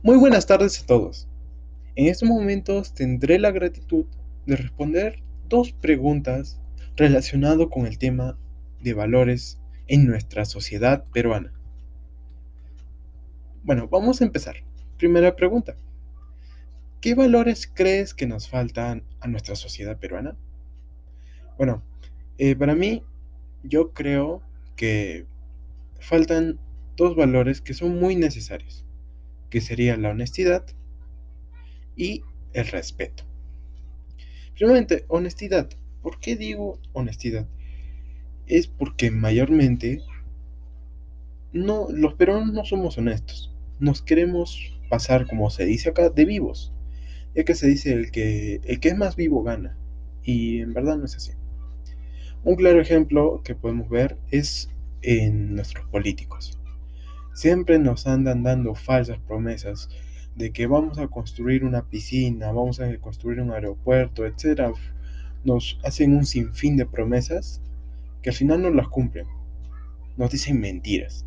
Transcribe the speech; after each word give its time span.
Muy 0.00 0.16
buenas 0.16 0.46
tardes 0.46 0.80
a 0.80 0.86
todos. 0.86 1.26
En 1.96 2.06
estos 2.06 2.28
momentos 2.28 2.94
tendré 2.94 3.36
la 3.40 3.50
gratitud 3.50 4.04
de 4.46 4.54
responder 4.54 5.24
dos 5.48 5.72
preguntas 5.72 6.60
relacionadas 6.96 7.66
con 7.68 7.84
el 7.84 7.98
tema 7.98 8.38
de 8.80 8.94
valores 8.94 9.58
en 9.88 10.06
nuestra 10.06 10.44
sociedad 10.44 11.04
peruana. 11.12 11.52
Bueno, 13.64 13.88
vamos 13.88 14.20
a 14.20 14.24
empezar. 14.24 14.58
Primera 14.98 15.34
pregunta. 15.34 15.74
¿Qué 17.00 17.16
valores 17.16 17.66
crees 17.66 18.14
que 18.14 18.28
nos 18.28 18.48
faltan 18.48 19.02
a 19.18 19.26
nuestra 19.26 19.56
sociedad 19.56 19.98
peruana? 19.98 20.36
Bueno, 21.56 21.82
eh, 22.38 22.54
para 22.54 22.76
mí, 22.76 23.02
yo 23.64 23.92
creo 23.94 24.42
que 24.76 25.26
faltan 25.98 26.60
dos 26.96 27.16
valores 27.16 27.60
que 27.60 27.74
son 27.74 27.98
muy 27.98 28.14
necesarios 28.14 28.84
que 29.50 29.60
sería 29.60 29.96
la 29.96 30.10
honestidad 30.10 30.64
y 31.96 32.22
el 32.52 32.66
respeto. 32.66 33.24
Primeramente, 34.54 35.04
honestidad. 35.08 35.68
¿Por 36.02 36.20
qué 36.20 36.36
digo 36.36 36.78
honestidad? 36.92 37.46
Es 38.46 38.66
porque 38.66 39.10
mayormente 39.10 40.00
no, 41.52 41.88
los 41.90 42.14
peruanos 42.14 42.52
no 42.52 42.64
somos 42.64 42.98
honestos. 42.98 43.54
Nos 43.78 44.02
queremos 44.02 44.78
pasar, 44.88 45.26
como 45.26 45.50
se 45.50 45.64
dice 45.64 45.90
acá, 45.90 46.10
de 46.10 46.24
vivos. 46.24 46.72
Ya 47.34 47.44
que 47.44 47.54
se 47.54 47.68
dice 47.68 47.92
el 47.92 48.10
que, 48.10 48.60
el 48.64 48.80
que 48.80 48.88
es 48.88 48.96
más 48.96 49.16
vivo 49.16 49.42
gana. 49.42 49.76
Y 50.22 50.60
en 50.60 50.72
verdad 50.72 50.96
no 50.96 51.04
es 51.04 51.16
así. 51.16 51.32
Un 52.44 52.56
claro 52.56 52.80
ejemplo 52.80 53.42
que 53.44 53.54
podemos 53.54 53.88
ver 53.88 54.16
es 54.30 54.70
en 55.02 55.54
nuestros 55.54 55.86
políticos. 55.88 56.58
Siempre 57.38 57.78
nos 57.78 58.08
andan 58.08 58.42
dando 58.42 58.74
falsas 58.74 59.20
promesas 59.20 59.88
de 60.34 60.50
que 60.50 60.66
vamos 60.66 60.98
a 60.98 61.06
construir 61.06 61.62
una 61.62 61.88
piscina, 61.88 62.50
vamos 62.50 62.80
a 62.80 62.98
construir 62.98 63.40
un 63.40 63.52
aeropuerto, 63.52 64.26
etc. 64.26 64.74
Nos 65.44 65.78
hacen 65.84 66.16
un 66.16 66.26
sinfín 66.26 66.76
de 66.76 66.84
promesas 66.84 67.62
que 68.22 68.30
al 68.30 68.34
final 68.34 68.62
no 68.62 68.70
las 68.70 68.88
cumplen. 68.88 69.24
Nos 70.16 70.32
dicen 70.32 70.58
mentiras. 70.58 71.24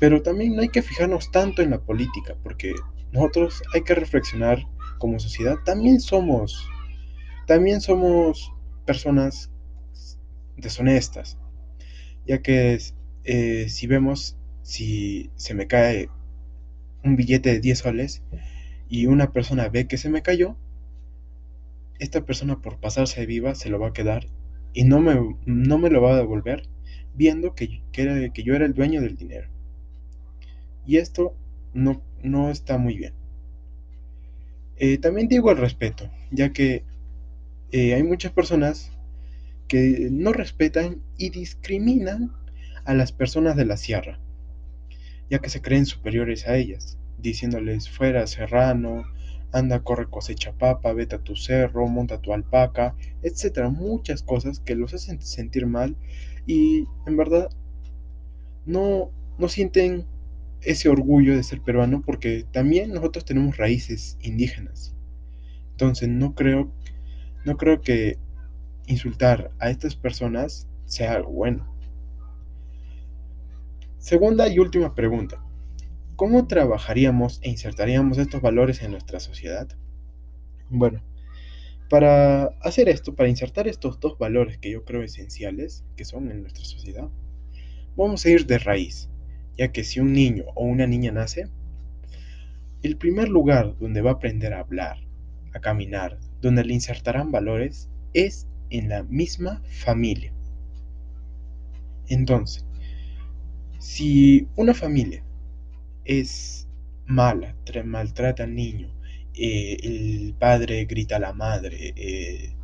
Pero 0.00 0.22
también 0.22 0.56
no 0.56 0.62
hay 0.62 0.70
que 0.70 0.82
fijarnos 0.82 1.30
tanto 1.30 1.62
en 1.62 1.70
la 1.70 1.80
política, 1.80 2.34
porque 2.42 2.74
nosotros 3.12 3.62
hay 3.74 3.82
que 3.82 3.94
reflexionar 3.94 4.58
como 4.98 5.20
sociedad. 5.20 5.54
También 5.64 6.00
somos, 6.00 6.68
también 7.46 7.80
somos 7.80 8.52
personas 8.84 9.52
deshonestas, 10.56 11.38
ya 12.26 12.42
que 12.42 12.80
eh, 13.22 13.68
si 13.68 13.86
vemos 13.86 14.36
si 14.64 15.30
se 15.36 15.54
me 15.54 15.66
cae 15.66 16.08
un 17.04 17.16
billete 17.16 17.52
de 17.52 17.60
10 17.60 17.78
soles 17.78 18.22
y 18.88 19.06
una 19.06 19.30
persona 19.30 19.68
ve 19.68 19.86
que 19.86 19.98
se 19.98 20.08
me 20.08 20.22
cayó, 20.22 20.56
esta 21.98 22.24
persona 22.24 22.60
por 22.60 22.80
pasarse 22.80 23.26
viva 23.26 23.54
se 23.54 23.68
lo 23.68 23.78
va 23.78 23.88
a 23.88 23.92
quedar 23.92 24.26
y 24.72 24.84
no 24.84 25.00
me, 25.00 25.36
no 25.44 25.78
me 25.78 25.90
lo 25.90 26.00
va 26.00 26.14
a 26.14 26.16
devolver 26.16 26.66
viendo 27.14 27.54
que, 27.54 27.82
que, 27.92 28.30
que 28.32 28.42
yo 28.42 28.54
era 28.54 28.64
el 28.64 28.72
dueño 28.72 29.02
del 29.02 29.16
dinero. 29.16 29.48
Y 30.86 30.96
esto 30.96 31.36
no, 31.74 32.02
no 32.22 32.50
está 32.50 32.78
muy 32.78 32.96
bien. 32.96 33.12
Eh, 34.76 34.96
también 34.96 35.28
digo 35.28 35.50
el 35.50 35.58
respeto, 35.58 36.10
ya 36.30 36.52
que 36.54 36.84
eh, 37.70 37.94
hay 37.94 38.02
muchas 38.02 38.32
personas 38.32 38.90
que 39.68 40.08
no 40.10 40.32
respetan 40.32 41.02
y 41.18 41.28
discriminan 41.28 42.32
a 42.86 42.94
las 42.94 43.12
personas 43.12 43.56
de 43.56 43.66
la 43.66 43.76
sierra 43.76 44.18
ya 45.30 45.38
que 45.38 45.50
se 45.50 45.62
creen 45.62 45.86
superiores 45.86 46.46
a 46.46 46.56
ellas, 46.56 46.98
diciéndoles 47.18 47.88
fuera 47.88 48.26
serrano, 48.26 49.04
anda, 49.52 49.82
corre, 49.82 50.06
cosecha 50.10 50.52
papa, 50.52 50.92
vete 50.92 51.16
a 51.16 51.22
tu 51.22 51.36
cerro, 51.36 51.86
monta 51.86 52.20
tu 52.20 52.32
alpaca, 52.32 52.94
etcétera, 53.22 53.68
muchas 53.70 54.22
cosas 54.22 54.60
que 54.60 54.74
los 54.74 54.92
hacen 54.94 55.22
sentir 55.22 55.66
mal 55.66 55.96
y 56.46 56.86
en 57.06 57.16
verdad 57.16 57.48
no, 58.66 59.10
no 59.38 59.48
sienten 59.48 60.06
ese 60.62 60.88
orgullo 60.88 61.36
de 61.36 61.42
ser 61.42 61.60
peruano 61.60 62.02
porque 62.04 62.44
también 62.50 62.92
nosotros 62.92 63.24
tenemos 63.24 63.56
raíces 63.56 64.18
indígenas. 64.20 64.94
Entonces 65.72 66.08
no 66.08 66.34
creo, 66.34 66.72
no 67.44 67.56
creo 67.56 67.80
que 67.80 68.18
insultar 68.86 69.50
a 69.58 69.70
estas 69.70 69.96
personas 69.96 70.68
sea 70.86 71.12
algo 71.12 71.30
bueno. 71.30 71.73
Segunda 74.04 74.46
y 74.48 74.58
última 74.58 74.94
pregunta. 74.94 75.42
¿Cómo 76.14 76.46
trabajaríamos 76.46 77.40
e 77.42 77.48
insertaríamos 77.48 78.18
estos 78.18 78.42
valores 78.42 78.82
en 78.82 78.90
nuestra 78.90 79.18
sociedad? 79.18 79.66
Bueno, 80.68 81.02
para 81.88 82.48
hacer 82.60 82.90
esto, 82.90 83.14
para 83.14 83.30
insertar 83.30 83.66
estos 83.66 83.98
dos 84.00 84.18
valores 84.18 84.58
que 84.58 84.70
yo 84.70 84.84
creo 84.84 85.02
esenciales, 85.02 85.86
que 85.96 86.04
son 86.04 86.30
en 86.30 86.42
nuestra 86.42 86.66
sociedad, 86.66 87.08
vamos 87.96 88.26
a 88.26 88.28
ir 88.28 88.44
de 88.44 88.58
raíz, 88.58 89.08
ya 89.56 89.72
que 89.72 89.84
si 89.84 90.00
un 90.00 90.12
niño 90.12 90.44
o 90.54 90.66
una 90.66 90.86
niña 90.86 91.10
nace, 91.10 91.48
el 92.82 92.98
primer 92.98 93.30
lugar 93.30 93.74
donde 93.78 94.02
va 94.02 94.10
a 94.10 94.14
aprender 94.14 94.52
a 94.52 94.60
hablar, 94.60 94.98
a 95.54 95.60
caminar, 95.60 96.18
donde 96.42 96.62
le 96.62 96.74
insertarán 96.74 97.32
valores, 97.32 97.88
es 98.12 98.46
en 98.68 98.90
la 98.90 99.02
misma 99.04 99.62
familia. 99.66 100.34
Entonces, 102.10 102.66
si 103.84 104.48
una 104.56 104.72
familia 104.72 105.22
es 106.06 106.66
mala, 107.04 107.54
maltrata 107.84 108.44
al 108.44 108.54
niño, 108.54 108.88
eh, 109.34 109.76
el 109.82 110.34
padre 110.38 110.86
grita 110.86 111.16
a 111.16 111.18
la 111.18 111.34
madre, 111.34 111.92
eh, 111.94 112.54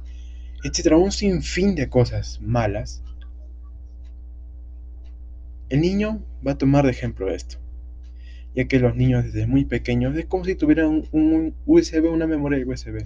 etcétera, 0.64 0.97
un 0.97 1.12
sinfín 1.12 1.75
de 1.75 1.91
cosas 1.91 2.41
malas, 2.41 3.03
el 5.69 5.82
niño 5.82 6.25
va 6.44 6.53
a 6.53 6.59
tomar 6.59 6.86
de 6.86 6.92
ejemplo 6.92 7.30
esto, 7.30 7.59
ya 8.54 8.66
que 8.66 8.80
los 8.80 8.97
niños 8.97 9.25
desde 9.25 9.47
muy 9.47 9.66
pequeños 9.66 10.16
es 10.16 10.25
como 10.25 10.47
si 10.47 10.54
tuvieran 10.54 11.04
un, 11.12 11.54
USB, 11.66 12.10
una 12.10 12.26
memoria 12.26 12.66
USB. 12.66 13.04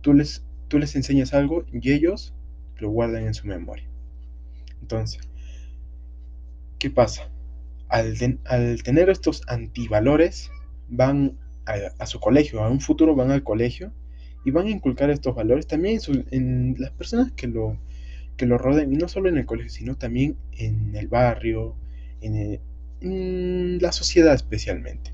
Tú 0.00 0.12
les, 0.12 0.44
tú 0.66 0.80
les 0.80 0.96
enseñas 0.96 1.32
algo 1.34 1.64
y 1.72 1.92
ellos 1.92 2.34
lo 2.78 2.90
guardan 2.90 3.28
en 3.28 3.34
su 3.34 3.46
memoria. 3.46 3.86
Entonces, 4.82 5.20
¿Qué 6.78 6.90
pasa? 6.90 7.28
Al, 7.88 8.16
tener 8.84 9.10
estos 9.10 9.42
antivalores, 9.48 10.50
van 10.88 11.36
a, 11.66 12.06
su 12.06 12.20
colegio, 12.20 12.62
a 12.62 12.70
un 12.70 12.80
futuro 12.80 13.14
van 13.14 13.30
al 13.30 13.42
colegio 13.42 13.92
y 14.44 14.52
van 14.52 14.66
a 14.66 14.70
inculcar 14.70 15.10
estos 15.10 15.34
valores 15.34 15.66
también 15.66 16.00
en, 16.30 16.76
las 16.78 16.90
personas 16.92 17.32
que 17.32 17.48
lo, 17.48 17.76
que 18.36 18.46
rodean, 18.46 18.92
y 18.92 18.96
no 18.96 19.08
solo 19.08 19.28
en 19.28 19.38
el 19.38 19.46
colegio, 19.46 19.70
sino 19.70 19.96
también 19.96 20.36
en 20.52 20.94
el 20.94 21.08
barrio, 21.08 21.74
en, 22.20 22.60
la 23.80 23.92
sociedad 23.92 24.34
especialmente, 24.34 25.12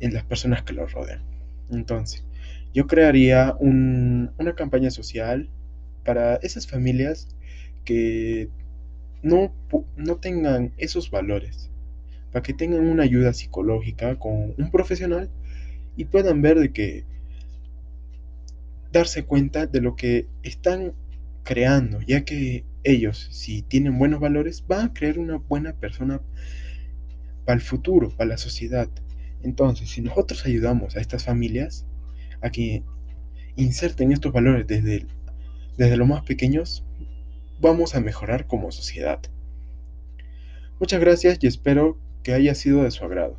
en 0.00 0.14
las 0.14 0.24
personas 0.24 0.62
que 0.62 0.72
lo 0.72 0.86
rodean. 0.86 1.22
Entonces, 1.70 2.24
yo 2.72 2.86
crearía 2.86 3.54
una 3.60 4.54
campaña 4.54 4.90
social 4.90 5.50
para 6.04 6.36
esas 6.36 6.66
familias 6.66 7.28
que 7.84 8.48
no, 9.22 9.52
no 9.96 10.16
tengan 10.16 10.72
esos 10.76 11.10
valores, 11.10 11.70
para 12.32 12.42
que 12.42 12.54
tengan 12.54 12.86
una 12.86 13.02
ayuda 13.02 13.32
psicológica 13.32 14.18
con 14.18 14.54
un 14.56 14.70
profesional 14.70 15.30
y 15.96 16.04
puedan 16.06 16.42
ver 16.42 16.58
de 16.58 16.72
que 16.72 17.04
darse 18.92 19.24
cuenta 19.24 19.66
de 19.66 19.80
lo 19.80 19.96
que 19.96 20.26
están 20.42 20.92
creando, 21.44 22.00
ya 22.02 22.24
que 22.24 22.64
ellos, 22.82 23.28
si 23.30 23.62
tienen 23.62 23.98
buenos 23.98 24.20
valores, 24.20 24.64
van 24.66 24.86
a 24.86 24.94
crear 24.94 25.18
una 25.18 25.36
buena 25.36 25.74
persona 25.74 26.20
para 27.44 27.56
el 27.56 27.62
futuro, 27.62 28.10
para 28.16 28.30
la 28.30 28.38
sociedad. 28.38 28.88
Entonces, 29.42 29.90
si 29.90 30.00
nosotros 30.00 30.44
ayudamos 30.46 30.96
a 30.96 31.00
estas 31.00 31.24
familias 31.24 31.86
a 32.40 32.50
que 32.50 32.82
inserten 33.56 34.12
estos 34.12 34.32
valores 34.32 34.66
desde, 34.66 35.06
desde 35.76 35.96
los 35.96 36.08
más 36.08 36.22
pequeños, 36.22 36.84
vamos 37.60 37.94
a 37.94 38.00
mejorar 38.00 38.46
como 38.46 38.72
sociedad. 38.72 39.20
Muchas 40.78 41.00
gracias 41.00 41.38
y 41.42 41.46
espero 41.46 41.98
que 42.22 42.32
haya 42.32 42.54
sido 42.54 42.82
de 42.82 42.90
su 42.90 43.04
agrado. 43.04 43.38